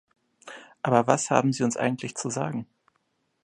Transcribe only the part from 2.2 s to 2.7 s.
sagen?